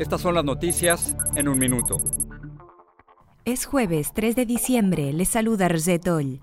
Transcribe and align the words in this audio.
estas 0.00 0.22
son 0.22 0.34
las 0.34 0.44
noticias 0.44 1.14
en 1.36 1.46
un 1.46 1.58
minuto. 1.58 2.00
Es 3.44 3.66
jueves 3.66 4.12
3 4.14 4.34
de 4.34 4.46
diciembre, 4.46 5.12
les 5.12 5.28
saluda 5.28 5.68
Rzetol. 5.68 6.40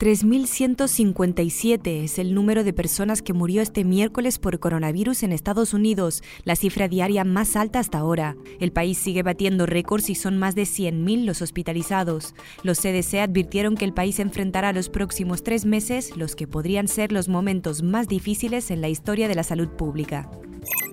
3.157 0.00 2.02
es 2.02 2.18
el 2.18 2.34
número 2.34 2.64
de 2.64 2.72
personas 2.72 3.22
que 3.22 3.32
murió 3.32 3.62
este 3.62 3.84
miércoles 3.84 4.40
por 4.40 4.58
coronavirus 4.58 5.22
en 5.22 5.32
Estados 5.32 5.72
Unidos, 5.72 6.24
la 6.42 6.56
cifra 6.56 6.88
diaria 6.88 7.22
más 7.22 7.54
alta 7.54 7.78
hasta 7.78 7.98
ahora. 7.98 8.34
El 8.58 8.72
país 8.72 8.98
sigue 8.98 9.22
batiendo 9.22 9.66
récords 9.66 10.10
y 10.10 10.16
son 10.16 10.36
más 10.36 10.56
de 10.56 10.64
100.000 10.64 11.24
los 11.24 11.42
hospitalizados. 11.42 12.34
Los 12.64 12.80
CDC 12.80 13.20
advirtieron 13.20 13.76
que 13.76 13.84
el 13.84 13.94
país 13.94 14.18
enfrentará 14.18 14.72
los 14.72 14.88
próximos 14.88 15.44
tres 15.44 15.64
meses 15.64 16.16
los 16.16 16.34
que 16.34 16.48
podrían 16.48 16.88
ser 16.88 17.12
los 17.12 17.28
momentos 17.28 17.84
más 17.84 18.08
difíciles 18.08 18.72
en 18.72 18.80
la 18.80 18.88
historia 18.88 19.28
de 19.28 19.36
la 19.36 19.44
salud 19.44 19.68
pública. 19.68 20.28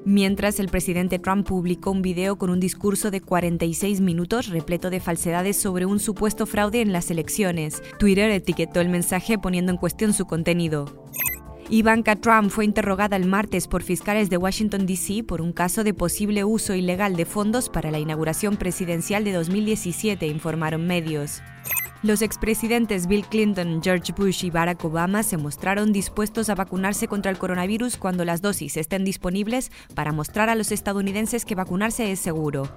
Mientras 0.04 0.60
el 0.60 0.68
presidente 0.68 1.20
Trump 1.20 1.48
publicó 1.48 1.92
un 1.92 2.02
video 2.02 2.36
con 2.36 2.50
un 2.50 2.60
discurso 2.60 3.12
de 3.12 3.22
46 3.22 4.02
minutos 4.02 4.48
repleto 4.48 4.90
de 4.90 5.00
falsedades 5.00 5.58
sobre 5.58 5.86
un 5.86 6.00
supuesto 6.00 6.48
fraude 6.48 6.82
en 6.82 6.92
las 6.92 7.12
elecciones, 7.12 7.84
Twitter 8.00 8.32
etiquetó 8.32 8.82
el 8.82 8.90
mensaje 8.90 9.38
poniendo 9.38 9.72
en 9.72 9.78
cuestión 9.78 10.14
su 10.14 10.26
contenido. 10.26 11.08
Ivanka 11.70 12.16
Trump 12.16 12.50
fue 12.50 12.66
interrogada 12.66 13.16
el 13.16 13.28
martes 13.28 13.68
por 13.68 13.84
fiscales 13.84 14.32
de 14.32 14.38
Washington, 14.38 14.88
D.C. 14.88 15.24
por 15.24 15.40
un 15.40 15.54
caso 15.54 15.84
de 15.84 15.94
posible 15.94 16.44
uso 16.44 16.74
ilegal 16.74 17.16
de 17.16 17.26
fondos 17.26 17.70
para 17.70 17.92
la 17.92 18.00
inauguración 18.00 18.58
presidencial 18.58 19.24
de 19.24 19.34
2017, 19.34 20.26
informaron 20.26 20.88
medios. 20.88 21.42
Los 22.04 22.24
expresidentes 22.24 23.06
Bill 23.06 23.24
Clinton, 23.26 23.80
George 23.84 24.12
Bush 24.18 24.44
y 24.44 24.50
Barack 24.50 24.84
Obama 24.84 25.22
se 25.22 25.38
mostraron 25.38 25.94
dispuestos 25.94 26.50
a 26.50 26.56
vacunarse 26.56 27.08
contra 27.08 27.30
el 27.30 27.38
coronavirus 27.38 27.98
cuando 27.98 28.26
las 28.26 28.42
dosis 28.42 28.76
estén 28.78 29.06
disponibles 29.06 29.72
para 29.94 30.12
mostrar 30.12 30.50
a 30.50 30.56
los 30.56 30.72
estadounidenses 30.72 31.46
que 31.46 31.54
vacunarse 31.54 32.12
es 32.12 32.20
seguro. 32.20 32.68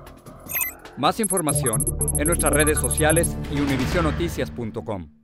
Más 0.98 1.20
información 1.20 1.82
en 2.18 2.26
nuestras 2.26 2.52
redes 2.52 2.78
sociales 2.78 3.34
y 3.50 3.60
univisionoticias.com. 3.60 5.23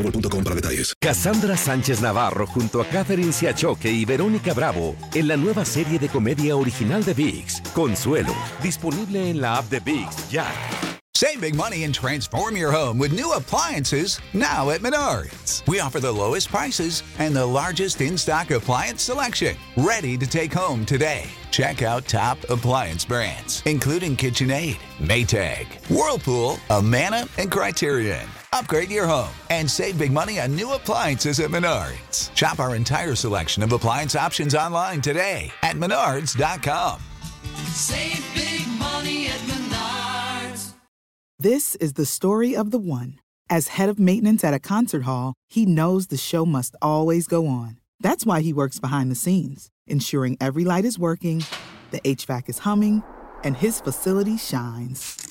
boostmobile.com 0.01 0.43
para 0.43 0.55
detalles. 0.55 0.93
Cassandra 0.99 1.55
Sánchez 1.55 2.01
Navarro 2.01 2.45
junto 2.47 2.81
a 2.81 2.85
Catherine 2.85 3.31
Siachoque 3.31 3.91
y 3.91 4.05
Verónica 4.05 4.53
Bravo 4.53 4.95
en 5.13 5.27
la 5.27 5.37
nueva 5.37 5.65
serie 5.65 5.99
de 5.99 6.09
comedia 6.09 6.55
original 6.55 7.03
de 7.03 7.13
VIX, 7.13 7.61
Consuelo, 7.73 8.33
disponible 8.61 9.29
en 9.29 9.41
la 9.41 9.57
app 9.57 9.69
de 9.69 9.79
VIX 9.79 10.29
ya. 10.29 10.45
Save 11.13 11.39
big 11.39 11.55
money 11.55 11.83
and 11.83 11.93
transform 11.93 12.57
your 12.57 12.71
home 12.71 12.97
with 12.97 13.11
new 13.11 13.33
appliances 13.33 14.19
now 14.33 14.71
at 14.71 14.81
Menards. 14.81 15.61
We 15.67 15.79
offer 15.79 15.99
the 15.99 16.11
lowest 16.11 16.49
prices 16.49 17.03
and 17.19 17.35
the 17.35 17.45
largest 17.45 18.01
in 18.01 18.17
stock 18.17 18.49
appliance 18.49 19.03
selection. 19.03 19.55
Ready 19.77 20.17
to 20.17 20.25
take 20.25 20.51
home 20.51 20.83
today. 20.83 21.25
Check 21.51 21.83
out 21.83 22.07
top 22.07 22.39
appliance 22.49 23.05
brands, 23.05 23.61
including 23.67 24.15
KitchenAid, 24.15 24.79
Maytag, 24.97 25.67
Whirlpool, 25.95 26.57
Amana, 26.71 27.27
and 27.37 27.51
Criterion. 27.51 28.27
Upgrade 28.53 28.91
your 28.91 29.05
home 29.07 29.33
and 29.49 29.69
save 29.69 29.97
big 29.97 30.11
money 30.11 30.37
on 30.37 30.53
new 30.53 30.73
appliances 30.73 31.39
at 31.39 31.49
Menards. 31.51 32.35
Shop 32.35 32.59
our 32.59 32.75
entire 32.75 33.15
selection 33.15 33.63
of 33.63 33.71
appliance 33.71 34.13
options 34.13 34.53
online 34.53 34.99
today 34.99 35.51
at 35.63 35.77
menards.com. 35.77 36.99
Save 37.69 38.25
big 38.35 38.67
money 38.77 39.27
at 39.27 39.39
Menards. 39.47 40.73
This 41.39 41.75
is 41.75 41.93
the 41.93 42.05
story 42.05 42.53
of 42.53 42.71
the 42.71 42.77
one. 42.77 43.19
As 43.49 43.69
head 43.69 43.87
of 43.87 43.99
maintenance 43.99 44.43
at 44.43 44.53
a 44.53 44.59
concert 44.59 45.03
hall, 45.03 45.33
he 45.49 45.65
knows 45.65 46.07
the 46.07 46.17
show 46.17 46.45
must 46.45 46.75
always 46.81 47.27
go 47.27 47.47
on. 47.47 47.79
That's 48.01 48.25
why 48.25 48.41
he 48.41 48.51
works 48.51 48.79
behind 48.79 49.09
the 49.09 49.15
scenes, 49.15 49.69
ensuring 49.87 50.37
every 50.41 50.65
light 50.65 50.83
is 50.83 50.99
working, 50.99 51.45
the 51.91 52.01
HVAC 52.01 52.49
is 52.49 52.59
humming, 52.59 53.03
and 53.45 53.55
his 53.55 53.79
facility 53.79 54.37
shines. 54.37 55.30